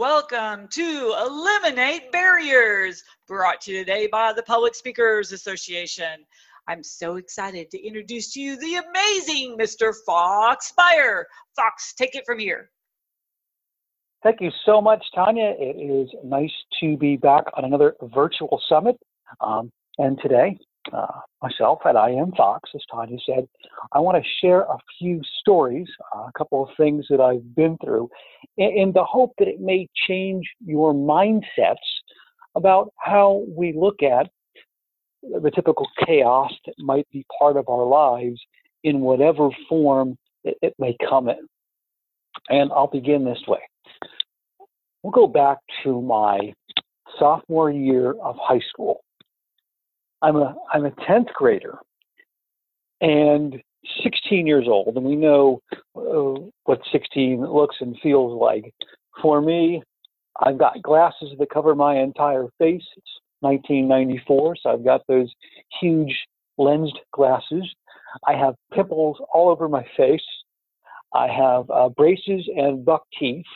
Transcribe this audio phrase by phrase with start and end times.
[0.00, 6.24] Welcome to Eliminate Barriers, brought to you today by the Public Speakers Association.
[6.66, 9.92] I'm so excited to introduce to you the amazing Mr.
[10.06, 11.26] Fox Beyer.
[11.54, 12.70] Fox, take it from here.
[14.22, 15.52] Thank you so much, Tanya.
[15.58, 16.48] It is nice
[16.80, 18.96] to be back on another virtual summit.
[19.42, 20.58] Um, and today,
[20.92, 23.46] uh, myself at I Am Fox, as Tanya said,
[23.92, 27.76] I want to share a few stories, uh, a couple of things that I've been
[27.84, 28.08] through,
[28.56, 31.76] in, in the hope that it may change your mindsets
[32.54, 34.28] about how we look at
[35.22, 38.40] the typical chaos that might be part of our lives
[38.84, 41.46] in whatever form it, it may come in.
[42.48, 43.60] And I'll begin this way.
[45.02, 46.52] We'll go back to my
[47.18, 49.02] sophomore year of high school.
[50.22, 51.78] I'm a I'm a tenth grader,
[53.00, 53.60] and
[54.02, 55.60] 16 years old, and we know
[55.96, 58.72] uh, what 16 looks and feels like.
[59.22, 59.82] For me,
[60.40, 62.84] I've got glasses that cover my entire face.
[62.96, 65.32] It's 1994, so I've got those
[65.80, 66.14] huge
[66.58, 67.64] lensed glasses.
[68.26, 70.20] I have pimples all over my face.
[71.14, 73.46] I have uh, braces and buck teeth,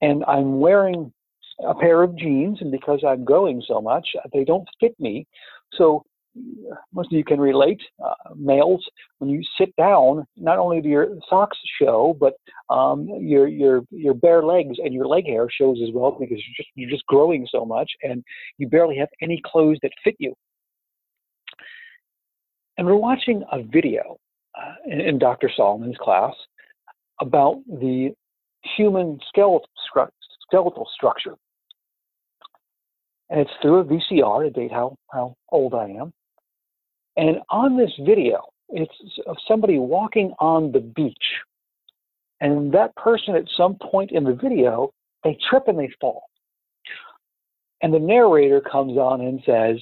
[0.00, 1.12] and I'm wearing
[1.66, 5.26] a pair of jeans, and because I'm growing so much, they don't fit me.
[5.72, 6.04] So
[6.92, 8.84] most of you can relate, uh, males,
[9.18, 12.34] when you sit down, not only do your socks show, but
[12.74, 16.56] um, your your your bare legs and your leg hair shows as well because you're
[16.56, 18.22] just you're just growing so much, and
[18.58, 20.34] you barely have any clothes that fit you.
[22.78, 24.16] And we're watching a video
[24.58, 25.50] uh, in, in Dr.
[25.54, 26.32] Solomon's class
[27.20, 28.10] about the
[28.76, 30.08] human skeletal, stru-
[30.46, 31.34] skeletal structure
[33.30, 36.12] and it's through a VCR to date how, how old I am.
[37.16, 38.92] And on this video, it's
[39.26, 41.14] of somebody walking on the beach.
[42.40, 44.90] And that person, at some point in the video,
[45.22, 46.24] they trip and they fall.
[47.82, 49.80] And the narrator comes on and says,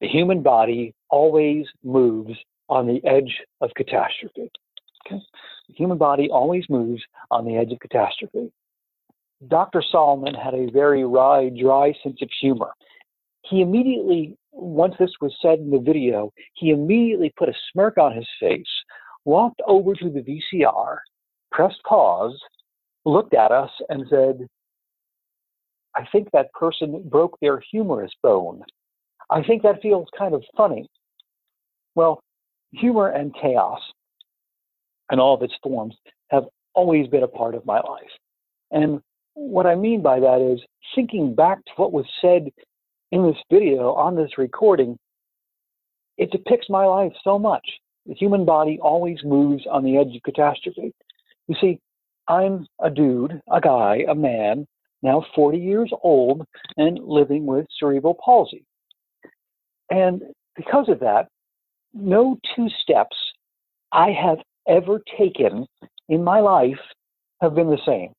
[0.00, 2.34] The human body always moves
[2.68, 4.50] on the edge of catastrophe.
[5.06, 5.20] Okay?
[5.68, 8.52] The human body always moves on the edge of catastrophe.
[9.48, 9.82] Dr.
[9.82, 12.72] Solomon had a very wry, dry sense of humor.
[13.42, 18.14] He immediately, once this was said in the video, he immediately put a smirk on
[18.14, 18.64] his face,
[19.24, 20.98] walked over to the VCR,
[21.50, 22.38] pressed pause,
[23.04, 24.46] looked at us, and said,
[25.94, 28.62] I think that person broke their humerus bone.
[29.30, 30.88] I think that feels kind of funny.
[31.94, 32.20] Well,
[32.70, 33.80] humor and chaos
[35.10, 35.94] and all of its forms
[36.28, 38.10] have always been a part of my life.
[38.70, 39.00] And
[39.34, 40.60] what I mean by that is
[40.94, 42.48] thinking back to what was said
[43.10, 44.98] in this video on this recording,
[46.18, 47.66] it depicts my life so much.
[48.06, 50.92] The human body always moves on the edge of catastrophe.
[51.48, 51.78] You see,
[52.28, 54.66] I'm a dude, a guy, a man,
[55.02, 58.64] now 40 years old and living with cerebral palsy.
[59.90, 60.22] And
[60.56, 61.28] because of that,
[61.92, 63.16] no two steps
[63.90, 65.66] I have ever taken
[66.08, 66.80] in my life
[67.40, 68.12] have been the same.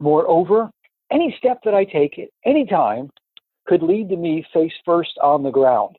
[0.00, 0.70] Moreover,
[1.10, 3.10] any step that I take at any time
[3.66, 5.96] could lead to me face first on the ground.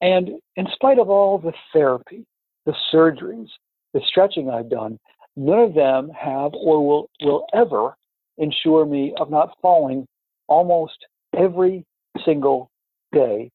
[0.00, 2.24] And in spite of all the therapy,
[2.66, 3.48] the surgeries,
[3.94, 4.98] the stretching I've done,
[5.36, 7.96] none of them have or will, will ever
[8.38, 10.06] ensure me of not falling
[10.48, 11.06] almost
[11.36, 11.84] every
[12.24, 12.70] single
[13.12, 13.50] day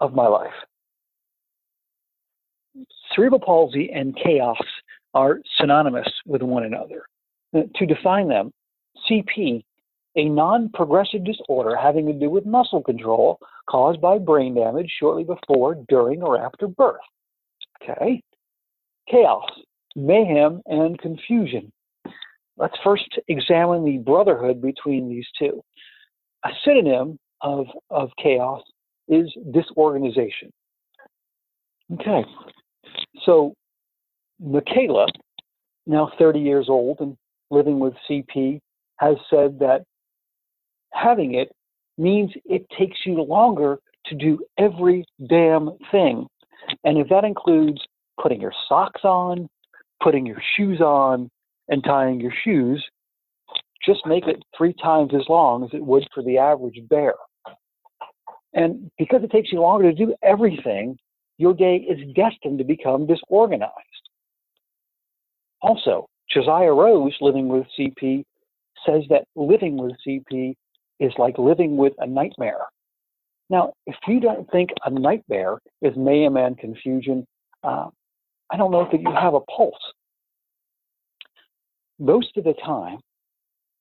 [0.00, 0.52] of my life.
[3.14, 4.58] Cerebral palsy and chaos
[5.14, 7.02] are synonymous with one another.
[7.52, 8.52] To define them,
[9.10, 9.64] CP,
[10.16, 13.38] a non progressive disorder having to do with muscle control
[13.68, 17.00] caused by brain damage shortly before, during, or after birth.
[17.82, 18.22] Okay.
[19.08, 19.48] Chaos,
[19.96, 21.72] mayhem, and confusion.
[22.56, 25.62] Let's first examine the brotherhood between these two.
[26.44, 28.62] A synonym of, of chaos
[29.08, 30.52] is disorganization.
[31.94, 32.24] Okay.
[33.24, 33.54] So,
[34.38, 35.06] Michaela,
[35.86, 37.16] now 30 years old and
[37.50, 38.60] living with CP
[38.96, 39.82] has said that
[40.92, 41.50] having it
[41.98, 46.26] means it takes you longer to do every damn thing.
[46.84, 47.80] And if that includes
[48.20, 49.48] putting your socks on,
[50.02, 51.28] putting your shoes on,
[51.68, 52.84] and tying your shoes,
[53.84, 57.14] just make it three times as long as it would for the average bear.
[58.52, 60.98] And because it takes you longer to do everything,
[61.38, 63.72] your day is destined to become disorganized.
[65.62, 68.24] Also, Josiah Rose, living with CP,
[68.86, 70.54] says that living with CP
[71.00, 72.66] is like living with a nightmare.
[73.48, 77.26] Now, if you don't think a nightmare is mayhem and confusion,
[77.64, 77.86] uh,
[78.50, 79.74] I don't know that you have a pulse.
[81.98, 82.98] Most of the time,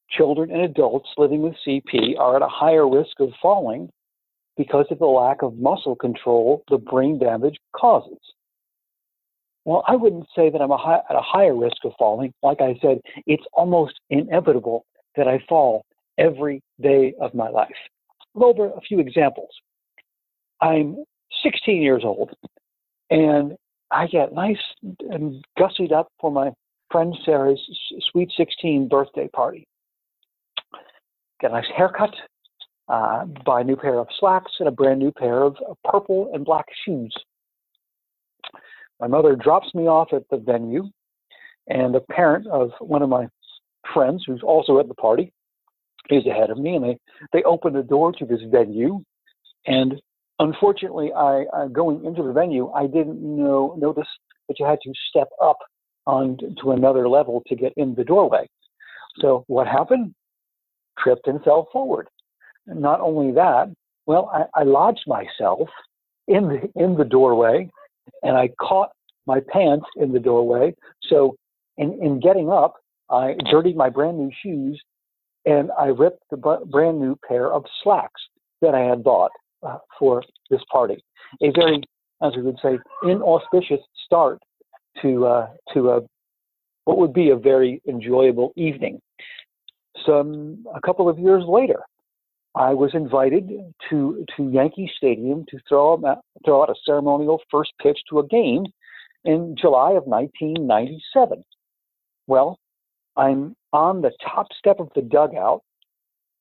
[0.09, 3.89] children and adults living with CP are at a higher risk of falling
[4.57, 8.17] because of the lack of muscle control the brain damage causes.
[9.69, 12.33] Well, I wouldn't say that I'm a high, at a higher risk of falling.
[12.41, 14.83] Like I said, it's almost inevitable
[15.15, 15.85] that I fall
[16.17, 17.69] every day of my life.
[18.33, 19.51] Over a few examples.
[20.59, 20.97] I'm
[21.43, 22.31] 16 years old,
[23.11, 23.55] and
[23.91, 24.57] I get nice
[25.11, 26.49] and gussied up for my
[26.89, 27.61] friend Sarah's
[28.11, 29.67] sweet 16 birthday party.
[31.41, 32.15] Get a nice haircut,
[32.87, 36.43] uh, buy a new pair of slacks and a brand new pair of purple and
[36.43, 37.13] black shoes.
[38.99, 40.89] My mother drops me off at the venue,
[41.67, 43.27] and the parent of one of my
[43.93, 45.31] friends, who's also at the party,
[46.09, 46.97] is ahead of me, and they,
[47.33, 49.03] they open the door to this venue.
[49.65, 50.01] And
[50.39, 54.07] unfortunately, I uh, going into the venue, I didn't know notice
[54.47, 55.57] that you had to step up
[56.07, 58.47] on to another level to get in the doorway.
[59.19, 60.13] So what happened?
[60.97, 62.07] Tripped and fell forward.
[62.65, 63.73] Not only that,
[64.05, 65.69] well, I, I lodged myself
[66.27, 67.69] in the in the doorway,
[68.23, 68.89] and I caught
[69.25, 70.73] my pants in the doorway.
[71.09, 71.35] So
[71.77, 72.75] in, in getting up,
[73.09, 74.79] I dirtied my brand new shoes,
[75.45, 78.21] and I ripped the brand new pair of slacks
[78.61, 79.31] that I had bought
[79.63, 81.03] uh, for this party.
[81.41, 81.81] A very,
[82.21, 84.39] as we would say, inauspicious start
[85.01, 86.01] to uh, to a
[86.85, 88.99] what would be a very enjoyable evening.
[90.05, 91.81] Some a couple of years later,
[92.55, 93.49] I was invited
[93.89, 98.27] to to Yankee Stadium to throw out, throw out a ceremonial first pitch to a
[98.27, 98.65] game
[99.23, 101.43] in July of 1997.
[102.27, 102.59] Well,
[103.17, 105.61] I'm on the top step of the dugout,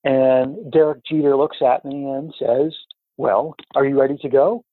[0.05, 2.75] and Derek Jeter looks at me and says,
[3.17, 4.65] Well, are you ready to go?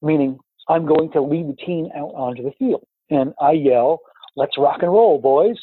[0.00, 2.86] Meaning, I'm going to lead the team out onto the field.
[3.10, 4.00] And I yell,
[4.36, 5.56] Let's rock and roll, boys.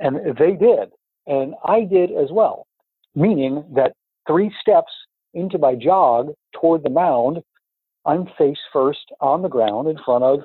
[0.00, 0.90] And they did.
[1.26, 2.66] And I did as well,
[3.14, 3.92] meaning that
[4.26, 4.92] three steps
[5.34, 7.42] into my jog toward the mound,
[8.04, 10.40] I'm face first on the ground in front of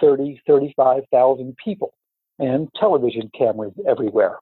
[0.00, 1.94] 30, 35,000 people
[2.38, 4.38] and television cameras everywhere.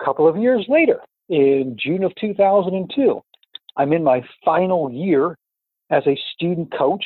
[0.00, 3.20] A couple of years later, in June of 2002,
[3.76, 5.36] I'm in my final year
[5.90, 7.04] as a student coach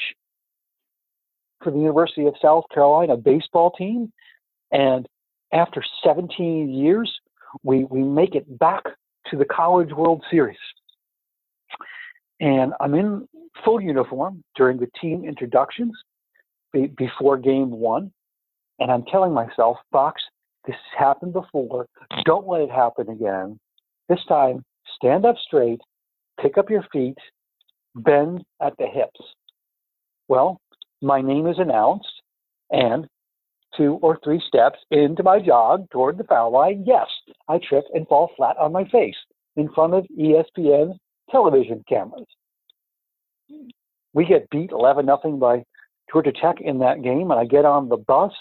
[1.63, 4.13] for the University of South Carolina baseball team.
[4.71, 5.07] And
[5.53, 7.13] after 17 years,
[7.63, 8.85] we, we make it back
[9.31, 10.59] to the College World Series.
[12.41, 13.29] And I'm in
[13.65, 15.93] full uniform during the team introductions
[16.73, 18.13] be, before game one.
[18.79, 20.21] And I'm telling myself, Fox,
[20.67, 21.87] this has happened before.
[22.25, 23.59] Don't let it happen again.
[24.09, 24.65] This time,
[24.97, 25.81] stand up straight,
[26.41, 27.17] pick up your feet,
[27.95, 29.21] bend at the hips.
[30.29, 30.61] Well,
[31.01, 32.23] my name is announced,
[32.71, 33.07] and
[33.77, 37.07] two or three steps into my jog toward the foul line, yes,
[37.49, 39.17] I trip and fall flat on my face
[39.57, 40.95] in front of ESPN
[41.31, 42.27] television cameras.
[44.13, 45.65] We get beat 11 nothing by
[46.13, 48.33] Georgia Tech in that game, and I get on the bus,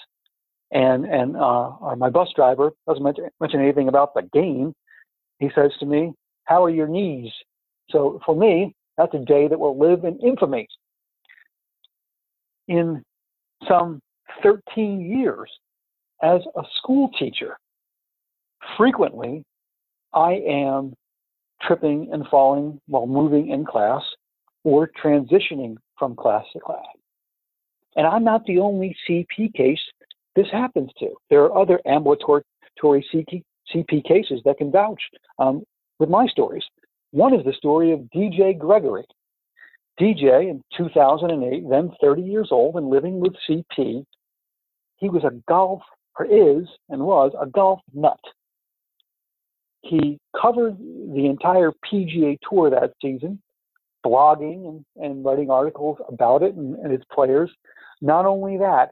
[0.72, 4.74] and and uh, my bus driver doesn't mention, mention anything about the game.
[5.40, 6.14] He says to me,
[6.46, 7.32] "How are your knees?"
[7.90, 10.68] So for me, that's a day that will live in infamy.
[12.68, 13.04] In
[13.68, 14.02] some
[14.42, 15.50] 13 years
[16.22, 17.58] as a school teacher,
[18.78, 19.44] frequently
[20.14, 20.94] I am
[21.62, 24.04] tripping and falling while moving in class
[24.63, 26.86] or transitioning from class to class.
[27.96, 29.80] And I'm not the only CP case
[30.36, 31.10] this happens to.
[31.30, 32.44] There are other ambulatory
[32.84, 35.02] CP cases that can vouch
[35.40, 35.63] um,
[36.00, 36.63] with my stories.
[37.12, 39.06] One is the story of DJ Gregory.
[40.00, 44.04] DJ in 2008, then 30 years old and living with CP,
[45.03, 45.81] he was a golf,
[46.17, 48.19] or is and was a golf nut.
[49.81, 53.41] He covered the entire PGA Tour that season,
[54.05, 57.51] blogging and, and writing articles about it and, and its players.
[58.01, 58.91] Not only that,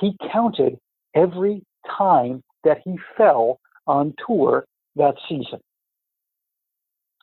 [0.00, 0.78] he counted
[1.16, 1.64] every
[1.98, 5.58] time that he fell on tour that season.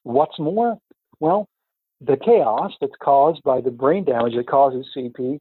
[0.04, 0.78] What's more?
[1.22, 1.48] Well,
[2.02, 5.40] the chaos that's caused by the brain damage that causes CP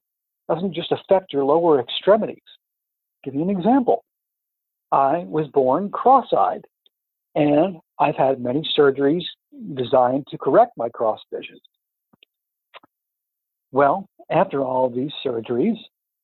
[0.48, 2.38] doesn't just affect your lower extremities.
[3.24, 4.04] Give you an example.
[4.92, 6.64] I was born cross eyed,
[7.34, 9.24] and I've had many surgeries
[9.74, 11.58] designed to correct my cross vision.
[13.72, 15.78] Well, after all these surgeries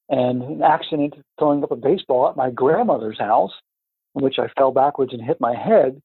[0.09, 3.52] and an accident throwing up a baseball at my grandmother's house,
[4.14, 6.00] in which I fell backwards and hit my head,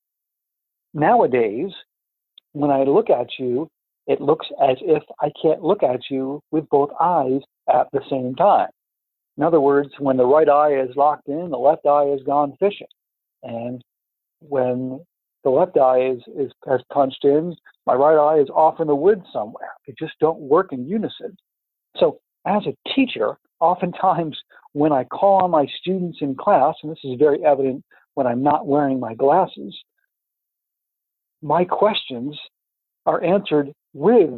[0.93, 1.71] nowadays,
[2.53, 3.67] when I look at you,
[4.07, 8.35] it looks as if I can't look at you with both eyes at the same
[8.35, 8.69] time.
[9.37, 12.55] In other words, when the right eye is locked in, the left eye has gone
[12.59, 12.87] fishing.
[13.43, 13.81] And
[14.39, 15.03] when
[15.43, 18.95] the left eye is, is has punched in, my right eye is off in the
[18.95, 19.69] woods somewhere.
[19.85, 21.35] They just don't work in unison.
[21.97, 24.37] So as a teacher, oftentimes
[24.73, 27.83] when I call on my students in class, and this is very evident
[28.15, 29.75] when I'm not wearing my glasses,
[31.41, 32.37] my questions
[33.05, 34.31] are answered with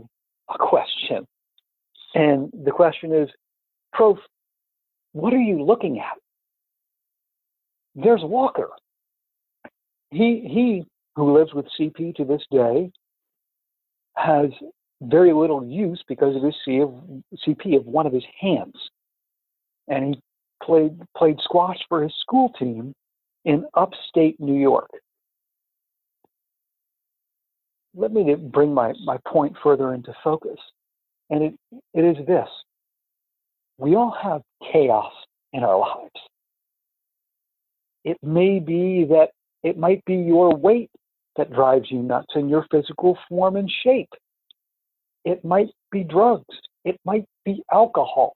[0.53, 1.25] a question.
[2.13, 3.29] And the question is,
[3.93, 4.17] Prof,
[5.17, 6.17] what are you looking at?
[7.95, 8.69] There's Walker.
[10.11, 10.83] He, he
[11.15, 12.91] who lives with CP to this day
[14.15, 14.51] has
[15.01, 18.75] very little use because of his CP of one of his hands.
[19.87, 20.21] And he
[20.63, 22.93] played, played squash for his school team
[23.45, 24.89] in upstate New York.
[27.95, 30.59] Let me bring my, my point further into focus.
[31.31, 31.53] And it,
[31.95, 32.47] it is this
[33.77, 34.41] we all have
[34.71, 35.11] chaos
[35.53, 36.11] in our lives.
[38.03, 39.29] It may be that
[39.63, 40.89] it might be your weight
[41.35, 44.09] that drives you nuts in your physical form and shape.
[45.23, 46.45] It might be drugs.
[46.85, 48.33] It might be alcohol.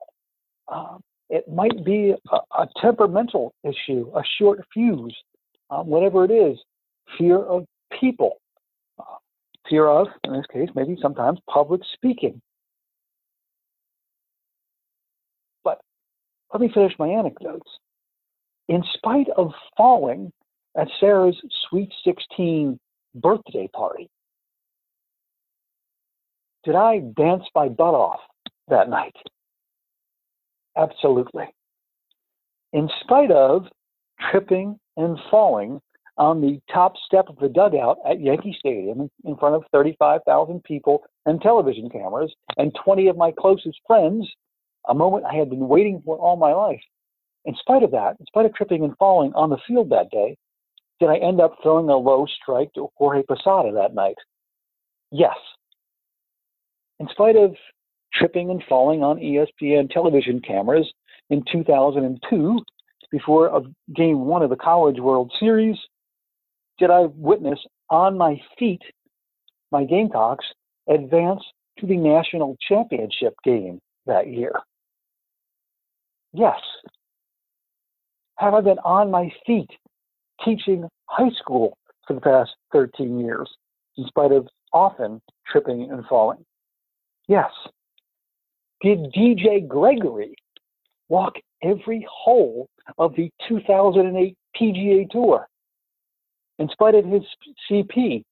[0.68, 5.16] Um, it might be a, a, temperamental issue, a short fuse,
[5.70, 6.58] um, whatever it is,
[7.16, 7.64] fear of
[7.98, 8.36] people,
[8.98, 9.16] uh,
[9.68, 12.40] fear of, in this case, maybe sometimes public speaking.
[15.64, 15.80] But
[16.52, 17.70] let me finish my anecdotes.
[18.68, 20.32] In spite of falling
[20.76, 21.36] at Sarah's
[21.68, 22.78] Sweet 16
[23.14, 24.08] birthday party,
[26.64, 28.20] did I dance my butt off
[28.68, 29.16] that night?
[30.76, 31.44] Absolutely.
[32.72, 33.66] In spite of
[34.30, 35.80] tripping and falling
[36.18, 41.02] on the top step of the dugout at Yankee Stadium in front of 35,000 people
[41.26, 44.28] and television cameras and 20 of my closest friends,
[44.88, 46.80] a moment I had been waiting for all my life.
[47.44, 50.36] In spite of that, in spite of tripping and falling on the field that day,
[51.00, 54.14] did I end up throwing a low strike to Jorge Posada that night?
[55.10, 55.36] Yes.
[57.00, 57.56] In spite of
[58.14, 60.92] tripping and falling on ESPN television cameras
[61.30, 62.60] in 2002
[63.10, 63.62] before a
[63.94, 65.76] game one of the College World Series,
[66.78, 67.58] did I witness
[67.90, 68.82] on my feet
[69.72, 70.44] my Gamecocks
[70.88, 71.42] advance
[71.78, 74.52] to the national championship game that year?
[76.32, 76.60] Yes.
[78.38, 79.70] Have I been on my feet
[80.44, 83.48] teaching high school for the past 13 years,
[83.96, 86.44] in spite of often tripping and falling?
[87.28, 87.50] Yes.
[88.80, 90.34] Did DJ Gregory
[91.08, 95.46] walk every hole of the 2008 PGA Tour
[96.58, 97.22] in spite of his
[97.70, 98.24] CP?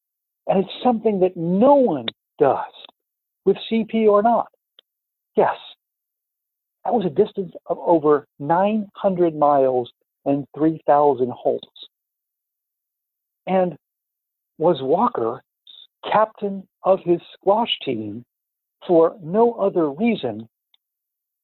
[0.47, 2.07] And it's something that no one
[2.39, 2.65] does
[3.45, 4.49] with CP or not.
[5.37, 5.57] Yes.
[6.85, 9.91] That was a distance of over 900 miles
[10.25, 11.61] and 3,000 holes.
[13.47, 13.77] And
[14.59, 15.43] was Walker
[16.11, 18.25] captain of his squash team
[18.87, 20.49] for no other reason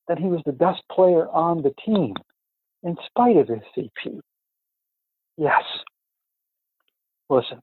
[0.09, 2.15] than he was the best player on the team,
[2.83, 4.21] in spite of his CP.
[5.37, 5.63] Yes.
[7.29, 7.61] Listen,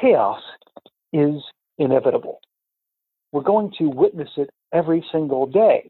[0.00, 0.40] chaos
[1.12, 1.42] is
[1.78, 2.40] inevitable.
[3.32, 5.88] We're going to witness it every single day.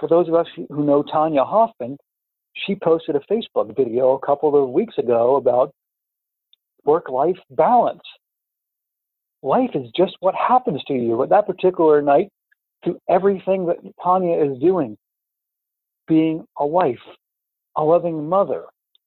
[0.00, 1.96] For those of us who know Tanya Hoffman,
[2.54, 5.72] she posted a Facebook video a couple of weeks ago about
[6.84, 8.02] work life balance
[9.44, 12.28] life is just what happens to you at that particular night
[12.84, 14.96] to everything that Tanya is doing.
[16.08, 16.98] Being a wife,
[17.76, 18.64] a loving mother,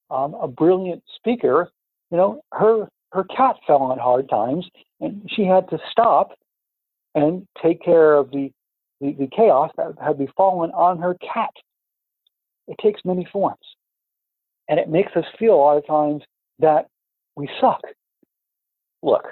[0.10, 1.70] um, a brilliant speaker,
[2.12, 4.68] you know, her her cat fell on hard times
[5.00, 6.32] and she had to stop
[7.16, 8.52] and take care of the,
[9.02, 11.52] the, the chaos that had befallen on her cat.
[12.68, 13.58] It takes many forms.
[14.70, 16.24] And it makes us feel a lot of times
[16.60, 16.88] that
[17.36, 17.82] we suck.
[19.02, 19.24] Look,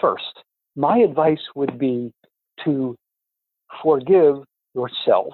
[0.00, 0.44] first.
[0.76, 2.12] My advice would be
[2.64, 2.94] to
[3.82, 4.36] forgive
[4.74, 5.32] yourself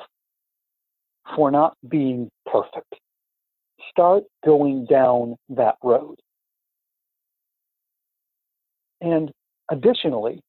[1.34, 2.94] for not being perfect.
[3.90, 6.16] Start going down that road.
[9.00, 9.30] And
[9.70, 10.40] additionally,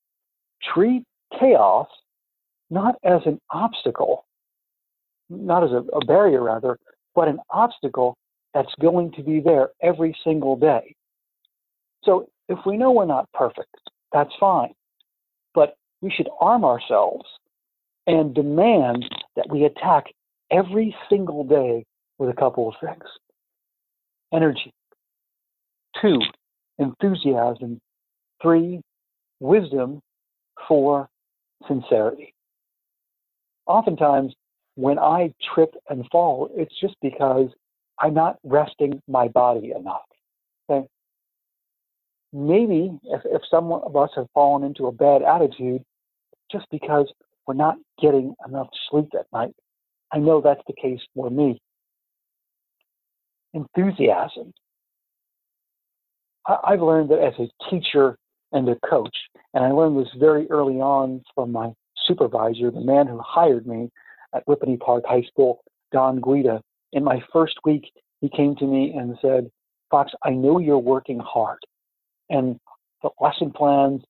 [0.74, 1.04] treat
[1.38, 1.88] chaos
[2.70, 4.26] not as an obstacle,
[5.30, 6.78] not as a, a, barrier, rather,
[7.16, 8.18] but an obstacle
[8.54, 10.96] that's going to be there every single day.
[12.04, 13.76] So if we know we're not perfect,
[14.12, 14.74] that's fine.
[15.54, 17.26] But we should arm ourselves
[18.06, 19.06] and demand
[19.36, 20.06] that we attack
[20.52, 21.86] every single day
[22.18, 23.04] with a couple of things
[24.34, 24.74] energy,
[26.02, 26.20] two,
[26.80, 27.80] enthusiasm,
[28.42, 28.82] three,
[29.40, 30.02] wisdom,
[30.68, 31.08] four,
[31.68, 32.34] sincerity.
[33.68, 34.34] Oftentimes,
[34.76, 37.50] when I trip and fall, it's just because
[38.00, 40.06] I'm not resting my body enough.
[40.70, 40.88] Okay?
[42.32, 45.84] Maybe if, if some of us have fallen into a bad attitude
[46.52, 47.12] just because
[47.46, 49.56] we're not getting enough sleep at night.
[50.12, 51.60] I know that's the case for me.
[53.54, 54.54] Enthusiasm.
[56.46, 58.18] I, I've learned that as a teacher
[58.52, 59.16] and a coach,
[59.54, 61.72] and I learned this very early on from my
[62.08, 63.90] supervisor, the man who hired me
[64.34, 66.62] at Whippany Park High School, Don Guida.
[66.94, 69.50] In my first week, he came to me and said,
[69.90, 71.60] Fox, I know you're working hard,
[72.30, 72.60] and
[73.02, 74.02] the lesson plans,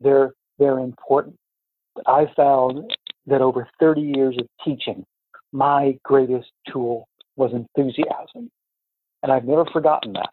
[0.00, 1.36] they're, they're important.
[1.94, 2.92] But I found
[3.26, 5.04] that over 30 years of teaching,
[5.52, 8.50] my greatest tool was enthusiasm.
[9.22, 10.30] And I've never forgotten that.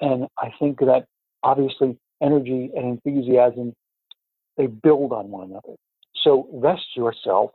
[0.00, 1.04] And I think that
[1.42, 3.74] obviously energy and enthusiasm,
[4.56, 5.74] they build on one another.
[6.22, 7.50] So rest yourself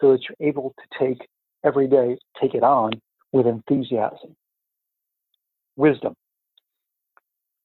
[0.00, 1.26] so that you're able to take
[1.64, 2.92] every day, take it on
[3.32, 4.36] with enthusiasm.
[5.76, 6.14] Wisdom.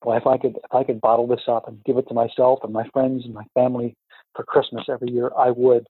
[0.03, 2.59] Well, if I could if I could bottle this up and give it to myself
[2.63, 3.95] and my friends and my family
[4.35, 5.88] for Christmas every year, I would.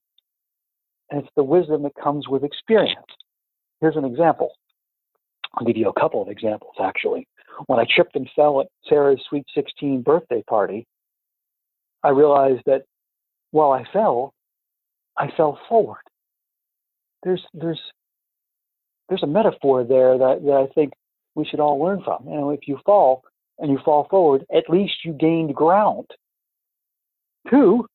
[1.12, 3.06] And it's the wisdom that comes with experience.
[3.82, 4.54] Here's an example.
[5.54, 7.28] I'll give you a couple of examples actually.
[7.68, 10.86] When I tripped and fell at Sarah's sweet 16 birthday party,
[12.04, 12.84] I realized that
[13.52, 14.34] while I fell,
[15.18, 16.02] I fell forward.
[17.24, 17.80] There's there's
[19.10, 20.94] there's a metaphor there that, that I think
[21.36, 22.28] we should all learn from.
[22.28, 23.24] You know, if you fall
[23.60, 26.08] and you fall forward, at least you gained ground.
[27.50, 27.86] Two,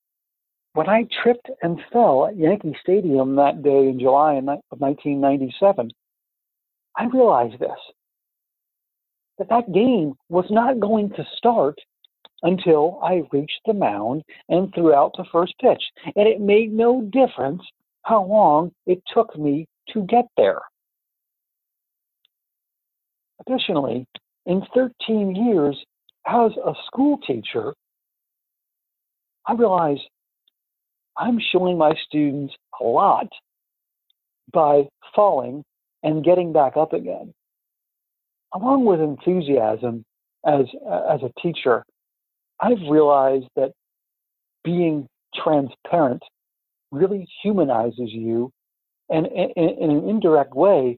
[0.75, 5.91] when I tripped and fell at Yankee Stadium that day in July of 1997,
[6.97, 7.71] I realized this
[9.39, 11.79] that that game was not going to start
[12.43, 15.83] until I reached the mound and threw out the first pitch.
[16.17, 17.63] And it made no difference
[18.03, 20.61] how long it took me to get there.
[23.47, 24.07] Additionally,
[24.47, 25.77] in 13 years
[26.27, 27.75] as a school teacher,
[29.47, 30.03] I realized
[31.17, 33.29] I'm showing my students a lot
[34.53, 35.65] by falling
[36.03, 37.33] and getting back up again.
[38.55, 40.05] Along with enthusiasm
[40.47, 40.67] as,
[41.11, 41.85] as a teacher,
[42.61, 43.73] I've realized that
[44.65, 46.23] being transparent
[46.91, 48.51] really humanizes you
[49.09, 50.97] and in, in an indirect way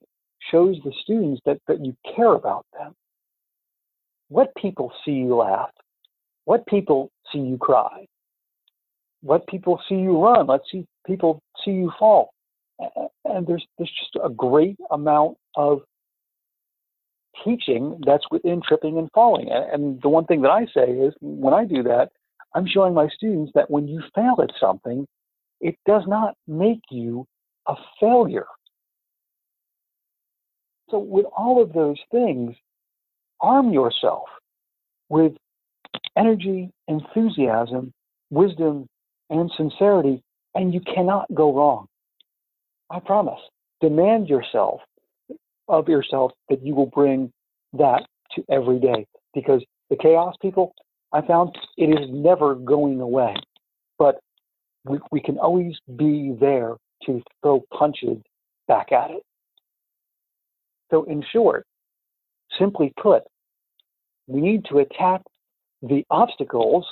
[0.51, 2.94] shows the students that, that you care about them.
[4.29, 5.70] What people see you laugh,
[6.44, 8.07] what people see you cry,
[9.20, 12.31] what people see you run, let's see people see you fall.
[13.25, 15.83] And there's there's just a great amount of
[17.45, 19.49] teaching that's within tripping and falling.
[19.51, 22.11] And the one thing that I say is when I do that,
[22.55, 25.07] I'm showing my students that when you fail at something,
[25.61, 27.27] it does not make you
[27.66, 28.47] a failure.
[30.90, 32.55] So, with all of those things,
[33.40, 34.25] arm yourself
[35.09, 35.33] with
[36.16, 37.92] energy, enthusiasm,
[38.31, 38.87] wisdom,
[39.31, 40.23] and sincerity,
[40.55, 41.87] and you cannot go wrong.
[42.90, 43.40] I promise.
[43.81, 44.81] Demand yourself
[45.72, 47.32] of yourself that you will bring
[47.72, 48.06] that
[48.37, 50.74] to every day because the chaos people
[51.12, 53.35] I found it is never going away.
[53.98, 54.20] But
[54.85, 58.18] we, we can always be there to throw punches
[58.68, 59.22] back at it.
[60.90, 61.66] So, in short,
[62.58, 63.22] simply put,
[64.26, 65.22] we need to attack
[65.82, 66.87] the obstacles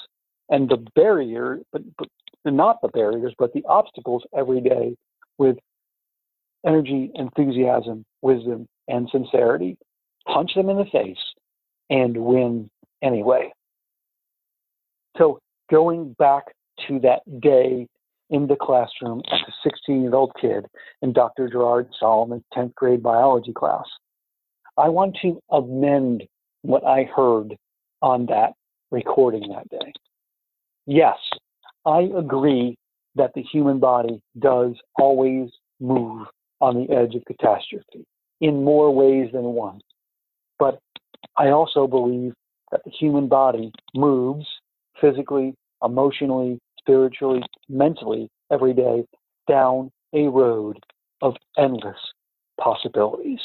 [0.49, 2.09] and the barrier, but, but
[2.45, 4.97] not the barriers, but the obstacles every day
[5.39, 5.57] with
[6.67, 9.77] energy, enthusiasm, wisdom, and sincerity.
[10.27, 11.19] Punch them in the face
[11.89, 12.71] and win
[13.03, 13.53] anyway.
[15.17, 16.45] So, going back
[16.89, 17.87] to that day
[18.31, 20.67] in the classroom as a 16 year old kid
[21.03, 21.49] in Dr.
[21.49, 23.85] Gerard Solomon's 10th grade biology class,
[24.77, 26.25] I want to amend
[26.63, 27.57] what I heard
[28.03, 28.53] on that
[28.91, 29.93] recording that day.
[30.87, 31.19] Yes,
[31.85, 32.77] I agree
[33.17, 36.27] that the human body does always move
[36.61, 38.05] on the edge of catastrophe
[38.41, 39.81] in more ways than one.
[40.59, 40.79] But
[41.37, 42.35] I also believe
[42.71, 44.47] that the human body moves
[45.01, 49.05] physically, emotionally, spiritually, mentally every day
[49.49, 50.79] down a road
[51.23, 51.99] of endless
[52.61, 53.41] possibilities.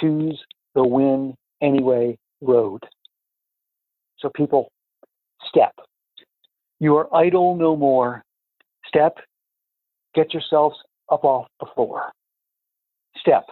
[0.00, 0.40] Choose
[0.74, 2.82] the win anyway road.
[4.18, 4.70] So, people,
[5.48, 5.74] step.
[6.78, 8.22] You are idle no more.
[8.86, 9.18] Step.
[10.14, 10.76] Get yourselves
[11.10, 12.10] up off the floor.
[13.16, 13.44] Step.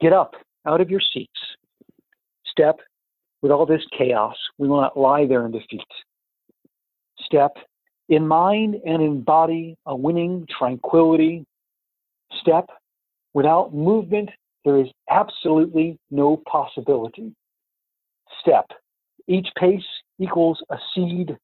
[0.00, 0.32] Get up
[0.66, 1.40] out of your seats.
[2.46, 2.76] Step.
[3.40, 5.80] With all this chaos, we will not lie there in defeat.
[7.20, 7.52] Step.
[8.08, 11.44] In mind and in body, a winning tranquility.
[12.40, 12.68] Step.
[13.34, 14.30] Without movement
[14.64, 17.32] there is absolutely no possibility.
[18.40, 18.66] Step.
[19.26, 19.84] Each pace
[20.18, 21.36] equals a seed.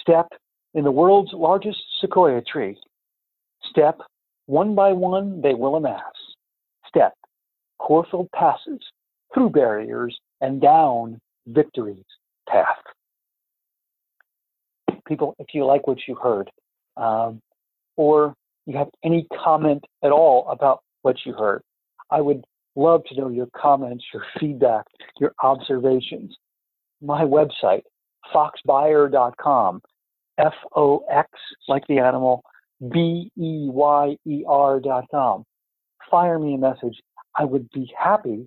[0.00, 0.28] Step
[0.74, 2.78] in the world's largest sequoia tree.
[3.68, 4.00] Step.
[4.46, 6.02] One by one, they will amass.
[6.86, 7.14] Step.
[7.78, 8.80] Corfield passes
[9.32, 12.04] through barriers and down victory's
[12.48, 12.78] path.
[15.06, 16.50] People, if you like what you heard,
[16.96, 17.40] um,
[17.96, 18.34] or
[18.66, 21.62] you have any comment at all about what you heard,
[22.10, 22.44] I would
[22.76, 24.84] love to know your comments, your feedback,
[25.18, 26.36] your observations.
[27.00, 27.82] My website,
[28.34, 29.82] foxbeyer.com,
[30.38, 31.28] F O X,
[31.68, 32.42] like the animal,
[32.80, 35.44] B E Y E R.com.
[36.10, 36.98] Fire me a message.
[37.36, 38.46] I would be happy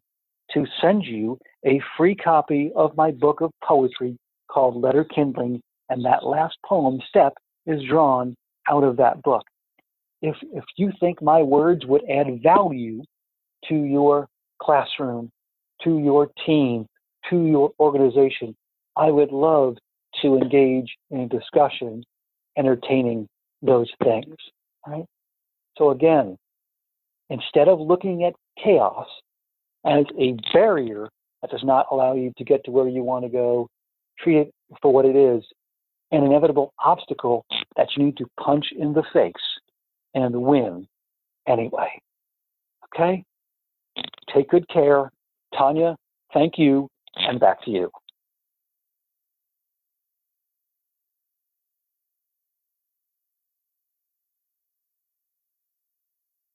[0.53, 4.17] to send you a free copy of my book of poetry
[4.49, 7.33] called Letter Kindling, and that last poem, Step,
[7.65, 8.35] is drawn
[8.69, 9.43] out of that book.
[10.21, 13.01] If, if you think my words would add value
[13.69, 14.27] to your
[14.61, 15.29] classroom,
[15.83, 16.85] to your team,
[17.29, 18.55] to your organization,
[18.95, 19.77] I would love
[20.21, 22.03] to engage in discussion
[22.57, 23.27] entertaining
[23.61, 24.35] those things.
[24.87, 25.05] Right?
[25.77, 26.37] So again,
[27.29, 29.07] instead of looking at chaos
[29.85, 31.09] as a barrier
[31.41, 33.67] that does not allow you to get to where you want to go,
[34.19, 35.43] treat it for what it is,
[36.11, 37.45] an inevitable obstacle
[37.77, 39.33] that you need to punch in the face
[40.13, 40.87] and win
[41.47, 41.89] anyway.
[42.93, 43.23] Okay?
[44.33, 45.11] Take good care.
[45.57, 45.95] Tanya,
[46.33, 47.89] thank you, and back to you.